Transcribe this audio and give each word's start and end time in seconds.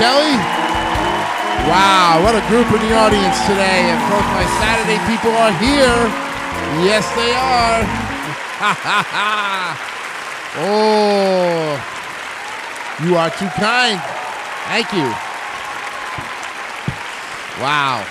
Kelly. 0.00 0.32
Wow, 1.68 2.24
what 2.24 2.32
a 2.32 2.40
group 2.48 2.64
in 2.72 2.80
the 2.88 2.96
audience 2.96 3.36
today. 3.44 3.92
And 3.92 4.00
both 4.08 4.24
my 4.32 4.48
Saturday 4.56 4.96
people 5.04 5.28
are 5.36 5.52
here. 5.60 6.08
Yes, 6.80 7.04
they 7.20 7.36
are. 7.36 7.84
oh, 10.64 11.76
you 13.04 13.14
are 13.16 13.28
too 13.28 13.52
kind. 13.60 14.00
Thank 14.72 14.90
you. 14.94 15.04
Wow. 17.60 18.02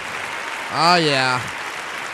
Oh, 0.71 0.97
yeah. 1.01 1.41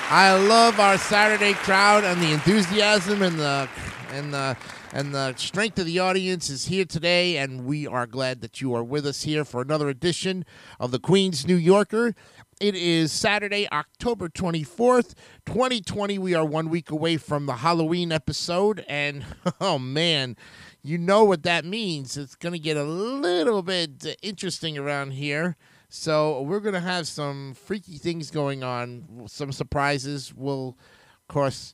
I 0.09 0.35
love 0.35 0.79
our 0.79 0.97
Saturday 0.97 1.53
crowd 1.53 2.05
and 2.05 2.21
the 2.21 2.31
enthusiasm 2.31 3.21
and 3.21 3.37
the 3.37 3.67
and 4.13 4.33
the 4.33 4.55
and 4.95 5.13
the 5.13 5.35
strength 5.35 5.77
of 5.77 5.85
the 5.85 5.99
audience 5.99 6.49
is 6.49 6.67
here 6.67 6.85
today, 6.85 7.35
and 7.35 7.65
we 7.65 7.85
are 7.85 8.07
glad 8.07 8.39
that 8.39 8.61
you 8.61 8.73
are 8.73 8.83
with 8.83 9.05
us 9.05 9.23
here 9.23 9.43
for 9.43 9.61
another 9.61 9.89
edition 9.89 10.45
of 10.79 10.91
the 10.91 10.99
Queen's 10.99 11.45
New 11.45 11.57
Yorker. 11.57 12.15
It 12.61 12.75
is 12.75 13.11
Saturday, 13.11 13.67
October 13.73 14.29
24th, 14.29 15.13
2020. 15.45 16.17
We 16.17 16.33
are 16.33 16.45
one 16.45 16.69
week 16.69 16.91
away 16.91 17.17
from 17.17 17.45
the 17.45 17.55
Halloween 17.55 18.13
episode, 18.13 18.85
and 18.87 19.25
oh 19.59 19.77
man, 19.77 20.37
you 20.81 20.97
know 20.97 21.25
what 21.25 21.43
that 21.43 21.65
means. 21.65 22.15
It's 22.15 22.35
going 22.35 22.53
to 22.53 22.59
get 22.59 22.77
a 22.77 22.85
little 22.85 23.63
bit 23.63 24.17
interesting 24.21 24.77
around 24.77 25.11
here. 25.11 25.57
So 25.89 26.41
we're 26.41 26.61
gonna 26.61 26.79
have 26.79 27.05
some 27.05 27.53
freaky 27.53 27.97
things 27.97 28.31
going 28.31 28.63
on, 28.63 29.25
some 29.27 29.51
surprises. 29.51 30.33
We'll, 30.33 30.77
of 31.19 31.27
course, 31.27 31.73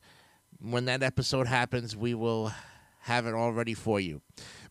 when 0.59 0.85
that 0.85 1.03
episode 1.03 1.45
happens, 1.45 1.95
we 1.95 2.15
will 2.15 2.51
have 3.01 3.25
it 3.25 3.33
all 3.33 3.51
ready 3.51 3.73
for 3.73 3.99
you. 3.99 4.21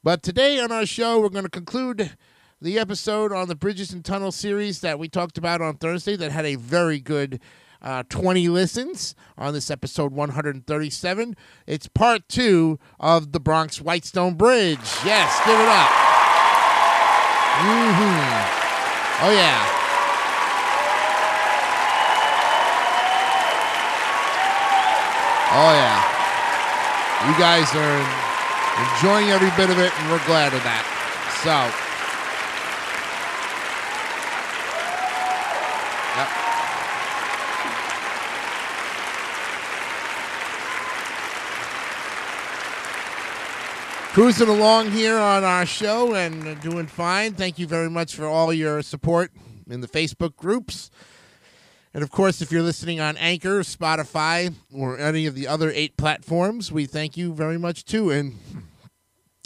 But 0.02 0.22
today 0.22 0.58
on 0.60 0.72
our 0.72 0.86
show, 0.86 1.20
we're 1.20 1.28
going 1.28 1.44
to 1.44 1.50
conclude 1.50 2.16
the 2.60 2.78
episode 2.78 3.32
on 3.32 3.48
the 3.48 3.54
Bridges 3.54 3.92
and 3.92 4.04
Tunnels 4.04 4.36
series 4.36 4.80
that 4.80 4.98
we 4.98 5.08
talked 5.08 5.38
about 5.38 5.60
on 5.60 5.76
Thursday 5.76 6.16
that 6.16 6.30
had 6.30 6.44
a 6.44 6.54
very 6.56 7.00
good 7.00 7.40
uh, 7.82 8.02
20 8.08 8.48
listens 8.48 9.14
on 9.38 9.54
this 9.54 9.70
episode 9.70 10.12
137. 10.12 11.36
It's 11.66 11.88
part 11.88 12.28
two 12.28 12.78
of 12.98 13.32
the 13.32 13.40
Bronx 13.40 13.80
Whitestone 13.80 14.34
Bridge. 14.34 14.78
Yes, 15.04 15.38
give 15.46 15.58
it 15.58 15.68
up. 15.68 15.90
Mm-hmm. 17.60 18.60
Oh, 19.22 19.32
yeah. 19.32 19.76
Oh, 25.52 25.72
yeah. 25.74 26.10
You 27.26 27.38
guys 27.38 27.74
are 27.74 28.19
enjoying 28.78 29.30
every 29.30 29.50
bit 29.56 29.70
of 29.70 29.78
it, 29.78 29.92
and 29.98 30.10
we're 30.10 30.24
glad 30.26 30.54
of 30.54 30.62
that. 30.64 30.84
So. 31.42 31.86
Cruising 44.12 44.48
along 44.48 44.90
here 44.90 45.16
on 45.16 45.44
our 45.44 45.64
show 45.64 46.16
and 46.16 46.60
doing 46.60 46.88
fine. 46.88 47.34
Thank 47.34 47.60
you 47.60 47.68
very 47.68 47.88
much 47.88 48.16
for 48.16 48.26
all 48.26 48.52
your 48.52 48.82
support 48.82 49.30
in 49.70 49.82
the 49.82 49.86
Facebook 49.86 50.34
groups. 50.34 50.90
And 51.92 52.04
of 52.04 52.10
course, 52.10 52.40
if 52.40 52.52
you're 52.52 52.62
listening 52.62 53.00
on 53.00 53.16
Anchor, 53.16 53.60
Spotify, 53.60 54.54
or 54.72 54.96
any 54.96 55.26
of 55.26 55.34
the 55.34 55.48
other 55.48 55.72
eight 55.72 55.96
platforms, 55.96 56.70
we 56.70 56.86
thank 56.86 57.16
you 57.16 57.34
very 57.34 57.58
much 57.58 57.84
too. 57.84 58.10
And 58.10 58.38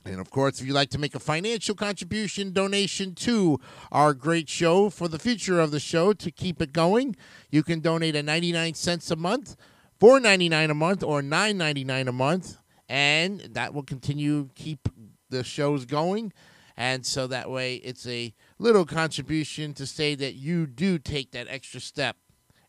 and 0.04 0.20
of 0.20 0.30
course, 0.30 0.60
if 0.60 0.66
you'd 0.66 0.74
like 0.74 0.90
to 0.90 0.98
make 0.98 1.14
a 1.14 1.18
financial 1.18 1.74
contribution 1.74 2.52
donation 2.52 3.14
to 3.14 3.58
our 3.90 4.12
great 4.12 4.50
show 4.50 4.90
for 4.90 5.08
the 5.08 5.18
future 5.18 5.58
of 5.58 5.70
the 5.70 5.80
show 5.80 6.12
to 6.12 6.30
keep 6.30 6.60
it 6.60 6.74
going, 6.74 7.16
you 7.50 7.62
can 7.62 7.80
donate 7.80 8.14
at 8.14 8.26
99 8.26 8.74
cents 8.74 9.10
a 9.10 9.16
month, 9.16 9.56
4.99 9.98 10.70
a 10.70 10.74
month, 10.74 11.02
or 11.02 11.22
9.99 11.22 12.08
a 12.08 12.12
month, 12.12 12.58
and 12.86 13.40
that 13.54 13.72
will 13.72 13.82
continue 13.82 14.50
keep 14.54 14.86
the 15.30 15.42
shows 15.42 15.86
going. 15.86 16.34
And 16.76 17.06
so 17.06 17.26
that 17.28 17.48
way, 17.48 17.76
it's 17.76 18.06
a 18.06 18.34
little 18.58 18.84
contribution 18.84 19.72
to 19.74 19.86
say 19.86 20.14
that 20.16 20.34
you 20.34 20.66
do 20.66 20.98
take 20.98 21.30
that 21.30 21.46
extra 21.48 21.80
step 21.80 22.16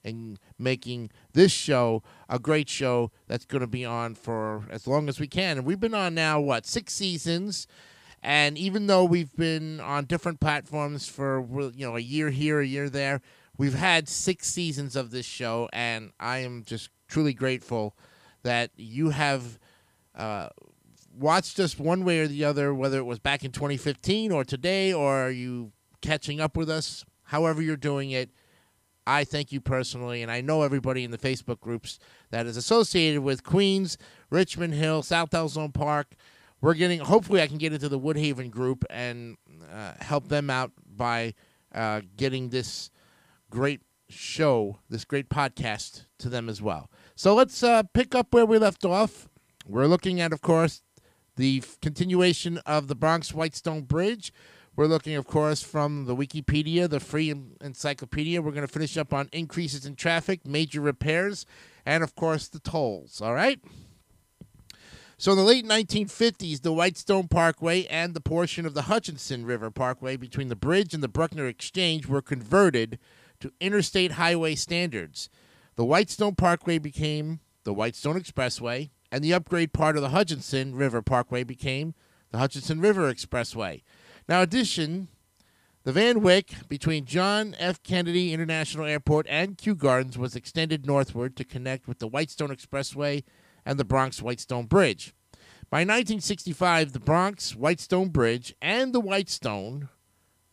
in 0.05 0.37
making 0.57 1.09
this 1.33 1.51
show 1.51 2.03
a 2.29 2.39
great 2.39 2.69
show 2.69 3.11
that's 3.27 3.45
going 3.45 3.61
to 3.61 3.67
be 3.67 3.83
on 3.83 4.15
for 4.15 4.63
as 4.69 4.87
long 4.87 5.09
as 5.09 5.19
we 5.19 5.27
can. 5.27 5.57
And 5.57 5.65
we've 5.65 5.79
been 5.79 5.93
on 5.93 6.13
now, 6.13 6.39
what, 6.39 6.65
six 6.65 6.93
seasons? 6.93 7.67
And 8.21 8.57
even 8.57 8.87
though 8.87 9.03
we've 9.03 9.35
been 9.35 9.79
on 9.79 10.05
different 10.05 10.39
platforms 10.39 11.07
for 11.07 11.45
you 11.75 11.85
know 11.85 11.95
a 11.95 11.99
year 11.99 12.29
here, 12.29 12.59
a 12.59 12.65
year 12.65 12.89
there, 12.89 13.21
we've 13.57 13.75
had 13.75 14.07
six 14.07 14.47
seasons 14.47 14.95
of 14.95 15.11
this 15.11 15.25
show, 15.25 15.69
and 15.73 16.11
I 16.19 16.39
am 16.39 16.63
just 16.65 16.89
truly 17.07 17.33
grateful 17.33 17.95
that 18.43 18.71
you 18.77 19.09
have 19.11 19.59
uh, 20.15 20.49
watched 21.15 21.59
us 21.59 21.77
one 21.77 22.03
way 22.03 22.19
or 22.19 22.27
the 22.27 22.43
other, 22.45 22.73
whether 22.73 22.97
it 22.97 23.05
was 23.05 23.19
back 23.19 23.43
in 23.43 23.51
2015 23.51 24.31
or 24.31 24.43
today, 24.43 24.91
or 24.91 25.27
are 25.27 25.31
you 25.31 25.71
catching 26.01 26.39
up 26.39 26.55
with 26.55 26.69
us, 26.69 27.05
however 27.23 27.61
you're 27.61 27.75
doing 27.75 28.11
it. 28.11 28.29
I 29.07 29.23
thank 29.23 29.51
you 29.51 29.61
personally, 29.61 30.21
and 30.23 30.31
I 30.31 30.41
know 30.41 30.63
everybody 30.63 31.03
in 31.03 31.11
the 31.11 31.17
Facebook 31.17 31.59
groups 31.59 31.99
that 32.31 32.45
is 32.45 32.57
associated 32.57 33.21
with 33.21 33.43
Queens, 33.43 33.97
Richmond 34.29 34.73
Hill, 34.73 35.03
South 35.03 35.33
Ozone 35.33 35.71
Park. 35.71 36.15
We're 36.61 36.73
getting, 36.73 36.99
hopefully, 36.99 37.41
I 37.41 37.47
can 37.47 37.57
get 37.57 37.73
into 37.73 37.89
the 37.89 37.99
Woodhaven 37.99 38.49
group 38.49 38.83
and 38.89 39.37
uh, 39.71 39.93
help 39.99 40.29
them 40.29 40.49
out 40.49 40.71
by 40.85 41.35
uh, 41.73 42.01
getting 42.17 42.49
this 42.49 42.89
great 43.49 43.81
show, 44.09 44.79
this 44.89 45.05
great 45.05 45.29
podcast 45.29 46.05
to 46.19 46.29
them 46.29 46.49
as 46.49 46.61
well. 46.61 46.89
So 47.15 47.35
let's 47.35 47.61
uh, 47.61 47.83
pick 47.93 48.15
up 48.15 48.33
where 48.33 48.45
we 48.45 48.57
left 48.57 48.85
off. 48.85 49.27
We're 49.67 49.87
looking 49.87 50.19
at, 50.21 50.33
of 50.33 50.41
course, 50.41 50.81
the 51.35 51.63
continuation 51.81 52.59
of 52.65 52.87
the 52.87 52.95
Bronx 52.95 53.33
Whitestone 53.33 53.81
Bridge. 53.81 54.31
We're 54.75 54.87
looking, 54.87 55.15
of 55.15 55.25
course, 55.25 55.61
from 55.61 56.03
the 56.03 56.15
Wikipedia, 56.15 56.89
the 56.89 56.99
free 56.99 57.33
encyclopedia. 57.61 58.41
We're 58.41 58.51
going 58.51 58.67
to 58.67 58.71
finish 58.71 58.97
up 58.97 59.13
on 59.13 59.29
increases 59.31 59.85
in 59.85 59.95
traffic, 59.95 60.45
major 60.45 60.81
repairs, 60.81 61.45
and, 61.85 62.03
of 62.03 62.13
course, 62.15 62.49
the 62.49 62.59
tolls. 62.59 63.21
All 63.21 63.33
right? 63.33 63.59
So, 65.17 65.31
in 65.31 65.37
the 65.37 65.45
late 65.45 65.65
1950s, 65.65 66.61
the 66.61 66.73
Whitestone 66.73 67.29
Parkway 67.29 67.85
and 67.85 68.13
the 68.13 68.19
portion 68.19 68.65
of 68.65 68.73
the 68.73 68.83
Hutchinson 68.83 69.45
River 69.45 69.71
Parkway 69.71 70.17
between 70.17 70.49
the 70.49 70.57
bridge 70.57 70.93
and 70.93 71.01
the 71.01 71.07
Bruckner 71.07 71.47
Exchange 71.47 72.05
were 72.07 72.21
converted 72.21 72.99
to 73.39 73.53
interstate 73.61 74.13
highway 74.13 74.55
standards. 74.55 75.29
The 75.77 75.85
Whitestone 75.85 76.35
Parkway 76.35 76.79
became 76.79 77.39
the 77.63 77.73
Whitestone 77.73 78.19
Expressway, 78.19 78.89
and 79.09 79.23
the 79.23 79.33
upgrade 79.33 79.71
part 79.71 79.95
of 79.95 80.01
the 80.01 80.09
Hutchinson 80.09 80.75
River 80.75 81.01
Parkway 81.01 81.45
became 81.45 81.93
the 82.31 82.39
Hutchinson 82.39 82.81
River 82.81 83.13
Expressway. 83.13 83.83
Now, 84.27 84.41
addition, 84.41 85.09
the 85.83 85.91
Van 85.91 86.21
Wyck 86.21 86.67
between 86.67 87.05
John 87.05 87.55
F. 87.59 87.83
Kennedy 87.83 88.33
International 88.33 88.85
Airport 88.85 89.27
and 89.29 89.55
Kew 89.55 89.75
Gardens 89.75 90.17
was 90.17 90.35
extended 90.35 90.87
northward 90.87 91.35
to 91.37 91.43
connect 91.43 91.87
with 91.87 91.99
the 91.99 92.07
Whitestone 92.07 92.49
Expressway 92.49 93.23
and 93.65 93.77
the 93.77 93.85
Bronx 93.85 94.23
Whitestone 94.23 94.65
Bridge. 94.65 95.13
By 95.69 95.79
1965, 95.79 96.93
the 96.93 96.99
Bronx 96.99 97.55
Whitestone 97.55 98.09
Bridge 98.09 98.55
and 98.61 98.93
the 98.93 98.99
Whitestone, 98.99 99.89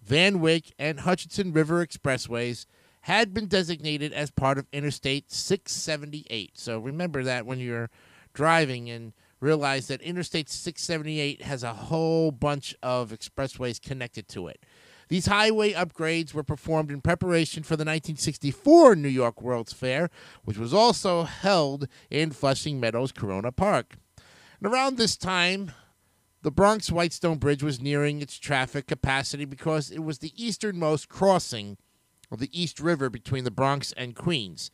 Van 0.03 0.41
Wyck, 0.41 0.75
and 0.79 1.01
Hutchinson 1.01 1.53
River 1.53 1.87
Expressways 1.87 2.67
had 3.03 3.33
been 3.33 3.47
designated 3.47 4.13
as 4.13 4.31
part 4.31 4.59
of 4.59 4.67
Interstate 4.71 5.33
678. 5.33 6.59
So 6.59 6.79
remember 6.79 7.25
that 7.25 7.47
when 7.47 7.59
you're 7.59 7.91
driving 8.35 8.91
and 8.91 9.13
realize 9.43 9.89
that 9.89 10.00
Interstate 10.00 10.49
678 10.49 11.43
has 11.43 11.62
a 11.62 11.75
whole 11.75 12.31
bunch 12.31 12.77
of 12.83 13.11
expressways 13.11 13.83
connected 13.83 14.29
to 14.29 14.47
it. 14.47 14.65
These 15.09 15.27
highway 15.27 15.73
upgrades 15.73 16.33
were 16.33 16.44
performed 16.44 16.91
in 16.91 17.03
preparation 17.03 17.65
for 17.65 17.77
the 17.77 17.83
1964 17.83 18.97
New 18.97 19.09
York 19.09 19.43
World's 19.43 19.73
Fair, 19.73 20.09
which 20.44 20.56
was 20.56 20.73
also 20.73 21.25
held 21.25 21.89
in 22.09 22.31
Flushing 22.31 22.81
Meadows 22.81 23.12
Corona 23.12 23.53
Park. 23.53 23.97
And 24.61 24.73
around 24.73 24.97
this 24.97 25.17
time, 25.17 25.73
the 26.43 26.53
Bronx 26.53 26.91
Whitestone 26.91 27.38
Bridge 27.38 27.62
was 27.62 27.81
nearing 27.81 28.23
its 28.23 28.38
traffic 28.38 28.87
capacity 28.87 29.45
because 29.45 29.91
it 29.91 30.05
was 30.05 30.19
the 30.19 30.33
easternmost 30.37 31.09
crossing 31.09 31.77
of 32.31 32.38
the 32.38 32.50
East 32.59 32.81
River 32.81 33.11
between 33.11 33.45
the 33.45 33.50
Bronx 33.50 33.93
and 33.97 34.17
Queens. 34.17 34.71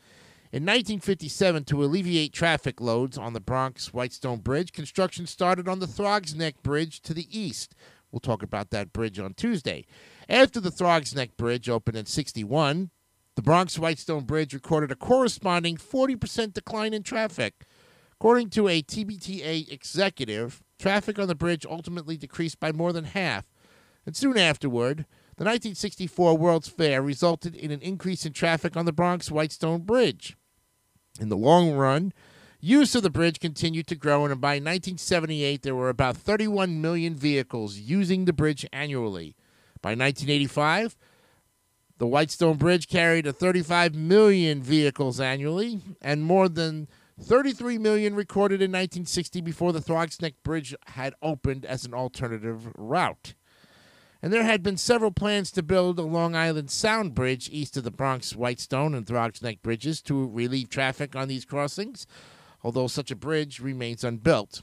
In 0.50 0.62
1957, 0.62 1.64
to 1.64 1.84
alleviate 1.84 2.32
traffic 2.32 2.80
loads 2.80 3.18
on 3.18 3.34
the 3.34 3.40
Bronx 3.40 3.92
Whitestone 3.92 4.38
Bridge, 4.38 4.72
construction 4.72 5.26
started 5.26 5.68
on 5.68 5.78
the 5.78 5.86
Throgs 5.86 6.34
Neck 6.34 6.62
Bridge 6.62 7.02
to 7.02 7.12
the 7.12 7.26
east. 7.38 7.74
We'll 8.10 8.20
talk 8.20 8.42
about 8.42 8.70
that 8.70 8.94
bridge 8.94 9.18
on 9.18 9.34
Tuesday. 9.34 9.84
After 10.26 10.58
the 10.58 10.70
Throgs 10.70 11.14
Neck 11.14 11.36
Bridge 11.36 11.68
opened 11.68 11.98
in 11.98 12.06
61, 12.06 12.88
the 13.34 13.42
Bronx 13.42 13.78
Whitestone 13.78 14.24
Bridge 14.24 14.54
recorded 14.54 14.90
a 14.90 14.96
corresponding 14.96 15.76
40% 15.76 16.54
decline 16.54 16.94
in 16.94 17.02
traffic. 17.02 17.66
According 18.14 18.48
to 18.50 18.68
a 18.68 18.80
TBTA 18.80 19.70
executive, 19.70 20.62
traffic 20.78 21.18
on 21.18 21.28
the 21.28 21.34
bridge 21.34 21.66
ultimately 21.66 22.16
decreased 22.16 22.58
by 22.58 22.72
more 22.72 22.94
than 22.94 23.04
half. 23.04 23.44
And 24.06 24.16
soon 24.16 24.38
afterward, 24.38 25.04
the 25.36 25.44
1964 25.44 26.38
World's 26.38 26.68
Fair 26.68 27.02
resulted 27.02 27.54
in 27.54 27.70
an 27.70 27.80
increase 27.80 28.24
in 28.24 28.32
traffic 28.32 28.78
on 28.78 28.86
the 28.86 28.92
Bronx 28.92 29.30
Whitestone 29.30 29.82
Bridge. 29.82 30.37
In 31.18 31.28
the 31.28 31.36
long 31.36 31.72
run, 31.72 32.12
use 32.60 32.94
of 32.94 33.02
the 33.02 33.10
bridge 33.10 33.40
continued 33.40 33.86
to 33.88 33.96
grow, 33.96 34.24
and 34.24 34.40
by 34.40 34.54
1978, 34.54 35.62
there 35.62 35.74
were 35.74 35.88
about 35.88 36.16
31 36.16 36.80
million 36.80 37.14
vehicles 37.14 37.76
using 37.76 38.24
the 38.24 38.32
bridge 38.32 38.66
annually. 38.72 39.34
By 39.82 39.90
1985, 39.90 40.96
the 41.98 42.06
Whitestone 42.06 42.56
Bridge 42.56 42.88
carried 42.88 43.26
a 43.26 43.32
35 43.32 43.94
million 43.94 44.62
vehicles 44.62 45.20
annually, 45.20 45.80
and 46.00 46.22
more 46.22 46.48
than 46.48 46.88
33 47.20 47.78
million 47.78 48.14
recorded 48.14 48.62
in 48.62 48.70
1960 48.70 49.40
before 49.40 49.72
the 49.72 49.80
Throgs 49.80 50.22
Neck 50.22 50.34
Bridge 50.44 50.74
had 50.86 51.14
opened 51.20 51.64
as 51.64 51.84
an 51.84 51.94
alternative 51.94 52.68
route 52.76 53.34
and 54.22 54.32
there 54.32 54.42
had 54.42 54.62
been 54.62 54.76
several 54.76 55.10
plans 55.10 55.50
to 55.52 55.62
build 55.62 55.98
a 55.98 56.02
Long 56.02 56.34
Island 56.34 56.70
Sound 56.70 57.14
Bridge 57.14 57.48
east 57.52 57.76
of 57.76 57.84
the 57.84 57.90
Bronx 57.90 58.34
Whitestone 58.34 58.94
and 58.94 59.06
Throgs 59.06 59.42
Neck 59.42 59.62
bridges 59.62 60.02
to 60.02 60.28
relieve 60.28 60.68
traffic 60.68 61.14
on 61.14 61.28
these 61.28 61.44
crossings, 61.44 62.06
although 62.62 62.88
such 62.88 63.10
a 63.10 63.16
bridge 63.16 63.60
remains 63.60 64.02
unbuilt. 64.02 64.62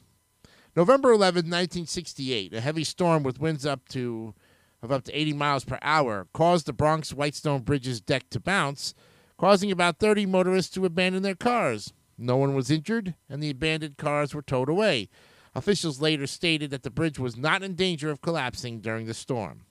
November 0.76 1.12
11, 1.12 1.46
1968, 1.46 2.54
a 2.54 2.60
heavy 2.60 2.84
storm 2.84 3.24
with 3.24 3.40
winds 3.40 3.66
up 3.66 3.88
to 3.90 4.34
of 4.82 4.92
up 4.92 5.04
to 5.06 5.18
80 5.18 5.34
miles 5.34 5.64
per 5.66 5.80
hour 5.82 6.28
caused 6.34 6.66
the 6.66 6.74
Bronx 6.74 7.14
Whitestone 7.14 7.62
Bridge's 7.62 8.02
deck 8.02 8.30
to 8.30 8.40
bounce, 8.40 8.94
causing 9.38 9.72
about 9.72 10.00
30 10.00 10.26
motorists 10.26 10.74
to 10.76 10.86
abandon 10.86 11.24
their 11.24 11.36
cars. 11.36 11.94
No 12.18 12.38
one 12.38 12.56
was 12.56 12.70
injured, 12.70 13.16
and 13.30 13.42
the 13.42 13.50
abandoned 13.50 13.98
cars 13.98 14.34
were 14.34 14.42
towed 14.42 14.70
away. 14.70 15.10
Officials 15.56 16.02
later 16.02 16.28
stated 16.28 16.70
that 16.72 16.84
the 16.84 16.92
bridge 16.92 17.18
was 17.18 17.38
not 17.38 17.64
in 17.64 17.76
danger 17.76 18.12
of 18.12 18.22
collapsing 18.22 18.82
during 18.82 19.06
the 19.06 19.14
storm. 19.14 19.62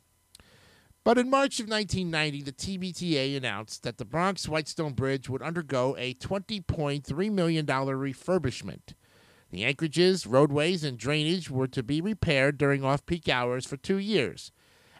But 1.04 1.18
in 1.18 1.28
March 1.28 1.60
of 1.60 1.68
1990, 1.68 2.42
the 2.42 2.52
TBTA 2.52 3.36
announced 3.36 3.82
that 3.82 3.98
the 3.98 4.06
Bronx 4.06 4.48
Whitestone 4.48 4.94
Bridge 4.94 5.28
would 5.28 5.42
undergo 5.42 5.94
a 5.98 6.14
$20.3 6.14 7.30
million 7.30 7.66
refurbishment. 7.66 8.94
The 9.50 9.64
anchorages, 9.64 10.26
roadways, 10.26 10.82
and 10.82 10.96
drainage 10.96 11.50
were 11.50 11.68
to 11.68 11.82
be 11.82 12.00
repaired 12.00 12.56
during 12.56 12.82
off 12.82 13.04
peak 13.04 13.28
hours 13.28 13.66
for 13.66 13.76
two 13.76 13.98
years. 13.98 14.50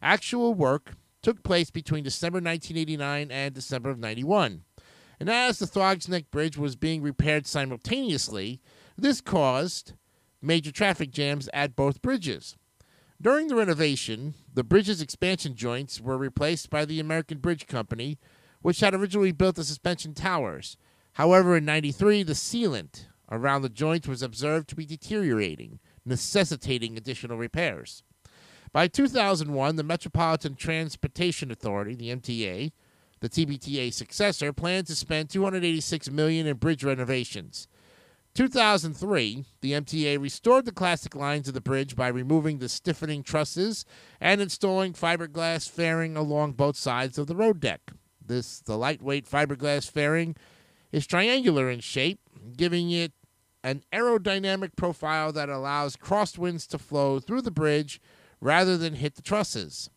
Actual 0.03 0.53
work 0.53 0.93
took 1.23 1.43
place 1.43 1.71
between 1.71 2.05
December 2.05 2.37
1989 2.37 3.31
and 3.31 3.55
December 3.55 3.89
of 3.89 3.99
91. 3.99 4.65
And 5.19 5.31
as 5.31 5.59
the 5.59 5.67
Throgs 5.67 6.07
Neck 6.07 6.31
Bridge 6.31 6.59
was 6.59 6.77
being 6.77 7.01
repaired 7.01 7.47
simultaneously, 7.47 8.61
this 8.99 9.23
caused 9.23 9.95
major 10.45 10.71
traffic 10.71 11.11
jams 11.11 11.49
at 11.53 11.77
both 11.77 12.03
bridges. 12.03 12.57
During 13.21 13.49
the 13.49 13.55
renovation, 13.55 14.35
the 14.53 14.65
bridge's 14.65 15.01
expansion 15.01 15.55
joints 15.55 16.01
were 16.01 16.19
replaced 16.19 16.69
by 16.69 16.85
the 16.85 17.01
American 17.01 17.39
Bridge 17.39 17.67
Company, 17.67 18.19
which 18.61 18.81
had 18.81 18.95
originally 18.95 19.33
built 19.33 19.57
the 19.57 19.65
suspension 19.65 20.15
towers. 20.15 20.77
However, 21.13 21.57
in 21.57 21.65
93, 21.65 22.23
the 22.23 22.33
sealant 22.33 23.07
around 23.31 23.63
the 23.63 23.69
joints 23.69 24.09
was 24.09 24.23
observed 24.23 24.69
to 24.69 24.77
be 24.77 24.85
deteriorating, 24.85 25.79
necessitating 26.05 26.97
additional 26.97 27.39
repairs. 27.39 28.03
By 28.73 28.89
2001, 28.89 29.77
the 29.77 29.85
Metropolitan 29.85 30.57
Transportation 30.57 31.51
Authority, 31.51 31.95
the 31.95 32.11
MTA, 32.11 32.73
the 33.21 33.29
TBTA 33.29 33.93
successor, 33.93 34.53
planned 34.53 34.89
to 34.89 34.97
spend 34.97 35.31
286 35.31 36.11
million 36.11 36.47
in 36.47 36.57
bridge 36.57 36.83
renovations. 36.83 37.69
2003, 38.35 39.45
the 39.61 39.73
MTA 39.73 40.21
restored 40.21 40.65
the 40.65 40.73
classic 40.73 41.15
lines 41.15 41.47
of 41.47 41.55
the 41.55 41.61
bridge 41.61 41.95
by 41.95 42.09
removing 42.09 42.59
the 42.59 42.69
stiffening 42.69 43.23
trusses 43.23 43.85
and 44.21 44.41
installing 44.41 44.93
fiberglass 44.93 45.71
fairing 45.71 46.17
along 46.17 46.53
both 46.53 46.77
sides 46.77 47.17
of 47.17 47.29
the 47.29 47.37
road 47.37 47.61
deck. 47.61 47.93
This 48.27 48.59
the 48.59 48.77
lightweight 48.77 49.31
fiberglass 49.31 49.89
fairing 49.89 50.35
is 50.91 51.07
triangular 51.07 51.71
in 51.71 51.79
shape, 51.79 52.19
giving 52.57 52.91
it 52.91 53.13
an 53.63 53.85
aerodynamic 53.93 54.75
profile 54.77 55.31
that 55.33 55.49
allows 55.49 55.97
crosswinds 55.97 56.67
to 56.69 56.79
flow 56.79 57.21
through 57.21 57.43
the 57.43 57.53
bridge 57.53 58.01
rather 58.41 58.77
than 58.77 58.95
hit 58.95 59.15
the 59.15 59.23
trusses. 59.23 59.91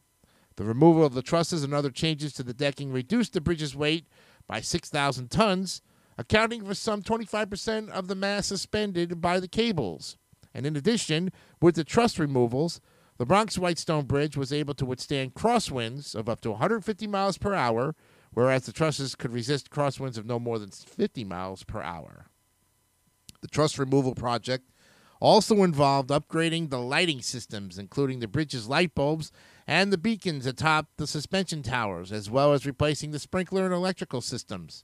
The 0.58 0.64
removal 0.64 1.04
of 1.04 1.16
the 1.16 1.24
trusses 1.24 1.64
and 1.64 1.74
other 1.74 1.92
changes 1.92 2.34
to 2.34 2.44
the 2.44 2.54
decking 2.54 2.92
reduced 2.92 3.34
the 3.34 3.42
bridge's 3.42 3.76
weight 3.76 4.06
by 4.48 4.62
6,000 4.62 5.32
tons 5.32 5.82
accounting 6.18 6.66
for 6.66 6.74
some 6.74 7.02
25% 7.02 7.90
of 7.90 8.08
the 8.08 8.16
mass 8.16 8.48
suspended 8.48 9.22
by 9.22 9.40
the 9.40 9.48
cables. 9.48 10.18
And 10.54 10.66
in 10.66 10.76
addition, 10.76 11.32
with 11.62 11.76
the 11.76 11.84
truss 11.84 12.18
removals, 12.18 12.82
the 13.18 13.26
Bronx 13.26 13.58
Whitestone 13.58 14.06
Bridge 14.06 14.38
was 14.38 14.54
able 14.54 14.74
to 14.76 14.86
withstand 14.86 15.34
crosswinds 15.34 16.16
of 16.16 16.30
up 16.30 16.42
to 16.42 16.52
150 16.52 17.08
miles 17.08 17.38
per 17.38 17.54
hour, 17.54 17.96
whereas 18.32 18.66
the 18.66 18.72
trusses 18.72 19.16
could 19.16 19.34
resist 19.34 19.70
crosswinds 19.70 20.18
of 20.18 20.26
no 20.26 20.40
more 20.40 20.60
than 20.60 20.70
50 20.70 21.24
miles 21.24 21.64
per 21.64 21.82
hour. 21.82 22.28
The 23.42 23.48
truss 23.48 23.78
removal 23.78 24.16
project 24.16 24.70
also 25.20 25.64
involved 25.64 26.10
upgrading 26.10 26.70
the 26.70 26.80
lighting 26.80 27.22
systems, 27.22 27.78
including 27.78 28.20
the 28.20 28.28
bridge's 28.28 28.68
light 28.68 28.94
bulbs 28.94 29.32
and 29.66 29.92
the 29.92 29.98
beacons 29.98 30.46
atop 30.46 30.88
the 30.98 31.08
suspension 31.08 31.64
towers, 31.64 32.12
as 32.12 32.30
well 32.30 32.54
as 32.54 32.66
replacing 32.66 33.12
the 33.12 33.20
sprinkler 33.20 33.66
and 33.66 33.74
electrical 33.74 34.22
systems. 34.22 34.84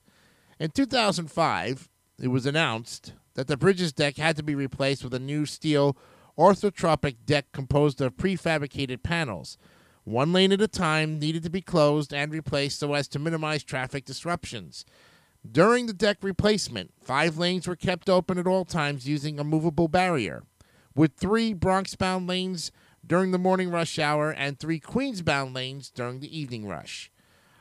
In 0.60 0.69
2005, 0.72 1.89
it 2.19 2.27
was 2.27 2.45
announced 2.45 3.13
that 3.33 3.48
the 3.48 3.57
bridge's 3.57 3.91
deck 3.91 4.17
had 4.17 4.36
to 4.38 4.43
be 4.43 4.55
replaced 4.55 5.03
with 5.03 5.13
a 5.13 5.19
new 5.19 5.45
steel 5.45 5.98
orthotropic 6.38 7.17
deck 7.25 7.51
composed 7.51 8.01
of 8.01 8.17
prefabricated 8.17 9.03
panels. 9.03 9.57
One 10.03 10.33
lane 10.33 10.51
at 10.51 10.62
a 10.62 10.67
time 10.67 11.19
needed 11.19 11.43
to 11.43 11.50
be 11.50 11.62
closed 11.62 12.13
and 12.13 12.31
replaced 12.31 12.79
so 12.79 12.93
as 12.93 13.07
to 13.10 13.19
minimize 13.19 13.63
traffic 13.63 14.05
disruptions. 14.05 14.86
During 15.50 15.88
the 15.88 15.93
deck 15.93 16.17
replacement, 16.22 16.93
five 17.01 17.38
lanes 17.38 17.67
were 17.67 17.75
kept 17.75 18.10
open 18.10 18.38
at 18.38 18.48
all 18.48 18.65
times 18.65 19.07
using 19.07 19.39
a 19.39 19.43
movable 19.43 19.88
barrier, 19.88 20.43
with 20.95 21.15
three 21.15 21.53
Bronx 21.53 21.95
bound 21.95 22.27
lanes 22.27 22.72
during 23.05 23.31
the 23.31 23.38
morning 23.38 23.69
rush 23.69 24.00
hour 24.00 24.31
and 24.31 24.60
three 24.60 24.79
Queens 24.79 25.22
bound 25.22 25.53
lanes 25.53 25.89
during 25.89 26.19
the 26.19 26.38
evening 26.38 26.65
rush. 26.67 27.12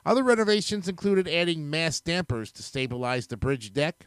Other 0.04 0.22
renovations 0.22 0.88
included 0.88 1.28
adding 1.28 1.70
mass 1.70 2.00
dampers 2.00 2.50
to 2.52 2.62
stabilize 2.62 3.28
the 3.28 3.36
bridge 3.36 3.72
deck, 3.72 4.06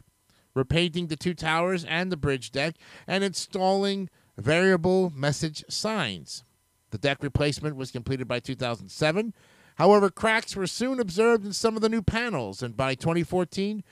repainting 0.54 1.06
the 1.06 1.16
two 1.16 1.34
towers 1.34 1.84
and 1.84 2.12
the 2.12 2.16
bridge 2.16 2.52
deck, 2.52 2.76
and 3.06 3.24
installing 3.24 4.10
variable 4.36 5.10
message 5.10 5.64
signs. 5.68 6.44
The 6.90 6.98
deck 6.98 7.22
replacement 7.22 7.76
was 7.76 7.90
completed 7.90 8.28
by 8.28 8.40
2007. 8.40 9.34
However, 9.76 10.10
cracks 10.10 10.54
were 10.54 10.66
soon 10.66 11.00
observed 11.00 11.44
in 11.44 11.52
some 11.52 11.76
of 11.76 11.82
the 11.82 11.88
new 11.88 12.02
panels, 12.02 12.62
and 12.62 12.76
by 12.76 12.94
2014, 12.94 13.82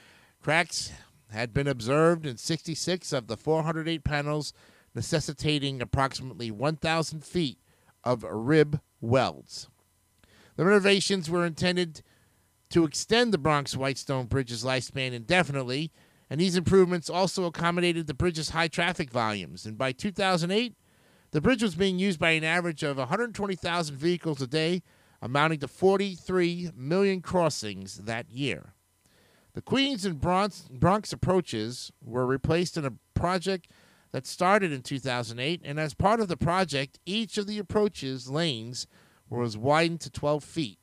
cracks 0.43 0.93
had 1.31 1.53
been 1.53 1.67
observed 1.67 2.27
in 2.27 2.37
66 2.37 3.13
of 3.13 3.27
the 3.27 3.37
408 3.37 4.05
panels, 4.05 4.53
necessitating 4.95 5.83
approximately 5.83 6.51
1,000 6.51 7.25
feet 7.25 7.59
of 8.05 8.25
rib 8.25 8.81
welds. 9.01 9.69
The 10.57 10.65
renovations 10.65 11.29
were 11.29 11.45
intended 11.45 12.03
to 12.71 12.85
extend 12.85 13.33
the 13.33 13.39
Bronx 13.39 13.77
Whitestone 13.77 14.27
Bridge's 14.27 14.65
lifespan 14.65 15.13
indefinitely, 15.13 15.93
and 16.31 16.41
these 16.41 16.57
improvements 16.57 17.11
also 17.11 17.45
accommodated 17.45 18.07
the 18.07 18.15
bridge's 18.15 18.51
high 18.51 18.69
traffic 18.69 19.11
volumes. 19.11 19.67
And 19.67 19.77
by 19.77 19.93
2008, 19.93 20.75
the 21.33 21.41
bridge 21.41 21.63
was 21.63 21.75
being 21.75 21.99
used 21.99 22.19
by 22.19 22.31
an 22.31 22.45
average 22.45 22.83
of 22.83 22.97
120,000 22.97 23.97
vehicles 23.97 24.41
a 24.41 24.47
day, 24.47 24.83
amounting 25.21 25.59
to 25.61 25.69
43 25.69 26.71
million 26.77 27.21
crossings 27.21 27.97
that 27.99 28.31
year. 28.31 28.75
The 29.55 29.63
Queens 29.63 30.05
and 30.05 30.21
Bronx, 30.21 30.69
Bronx 30.71 31.13
approaches 31.13 31.93
were 32.05 32.27
replaced 32.27 32.77
in 32.77 32.85
a 32.85 32.95
project 33.15 33.69
that 34.13 34.27
started 34.27 34.73
in 34.73 34.83
2008, 34.83 35.61
and 35.65 35.79
as 35.79 35.95
part 35.95 36.21
of 36.21 36.29
the 36.29 36.37
project, 36.37 36.99
each 37.05 37.39
of 37.39 37.47
the 37.47 37.59
approaches 37.59 38.29
lanes 38.29 38.87
was 39.41 39.57
widened 39.57 40.01
to 40.03 40.11
12 40.11 40.45
feet. 40.45 40.79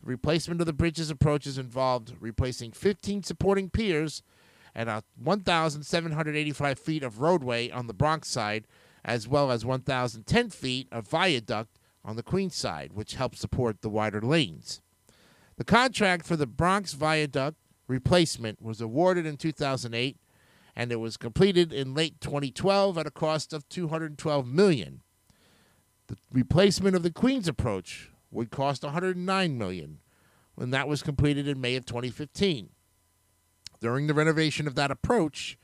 The 0.00 0.06
replacement 0.06 0.60
of 0.60 0.66
the 0.66 0.72
bridge's 0.72 1.10
approaches 1.10 1.58
involved 1.58 2.14
replacing 2.20 2.72
15 2.72 3.22
supporting 3.22 3.70
piers 3.70 4.22
and 4.74 4.90
1,785 5.22 6.78
feet 6.78 7.02
of 7.02 7.20
roadway 7.20 7.70
on 7.70 7.86
the 7.86 7.94
Bronx 7.94 8.28
side, 8.28 8.66
as 9.04 9.26
well 9.26 9.50
as 9.50 9.64
1,010 9.64 10.50
feet 10.50 10.88
of 10.92 11.08
viaduct 11.08 11.78
on 12.04 12.16
the 12.16 12.22
Queens 12.22 12.54
side, 12.54 12.92
which 12.92 13.14
helped 13.14 13.38
support 13.38 13.80
the 13.80 13.88
wider 13.88 14.20
lanes. 14.20 14.82
The 15.56 15.64
contract 15.64 16.26
for 16.26 16.36
the 16.36 16.46
Bronx 16.46 16.92
Viaduct 16.92 17.56
replacement 17.88 18.60
was 18.60 18.80
awarded 18.80 19.24
in 19.24 19.36
2008 19.36 20.18
and 20.76 20.92
it 20.92 20.96
was 20.96 21.16
completed 21.16 21.72
in 21.72 21.94
late 21.94 22.20
2012 22.20 22.98
at 22.98 23.06
a 23.06 23.10
cost 23.10 23.54
of 23.54 23.66
212 23.70 24.46
million. 24.46 25.00
The 26.08 26.16
replacement 26.32 26.94
of 26.94 27.02
the 27.02 27.10
Queens 27.10 27.48
approach 27.48 28.10
would 28.30 28.50
cost 28.50 28.82
109 28.82 29.58
million 29.58 29.98
when 30.54 30.70
that 30.70 30.88
was 30.88 31.02
completed 31.02 31.48
in 31.48 31.60
May 31.60 31.76
of 31.76 31.84
2015. 31.84 32.70
During 33.80 34.06
the 34.06 34.14
renovation 34.14 34.66
of 34.66 34.74
that 34.76 34.90
approach, 34.90 35.58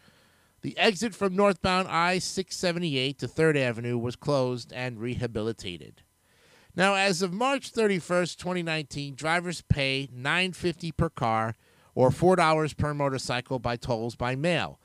the 0.63 0.77
exit 0.79 1.15
from 1.15 1.35
northbound 1.35 1.89
I 1.89 2.19
678 2.19 3.19
to 3.19 3.29
3rd 3.29 3.57
Avenue 3.57 3.99
was 3.99 4.17
closed 4.17 4.73
and 4.73 5.01
rehabilitated. 5.01 6.03
Now, 6.75 6.95
as 6.95 7.21
of 7.21 7.33
March 7.33 7.73
31st, 7.73 8.37
2019, 8.37 9.15
drivers 9.15 9.63
pay 9.63 10.09
$9.50 10.15 10.97
per 10.97 11.11
car 11.11 11.55
or 11.95 12.11
$4 12.11 12.77
per 12.77 12.95
motorcycle 12.95 13.59
by 13.59 13.77
tolls 13.77 14.17
by 14.17 14.35
mail. 14.35 14.79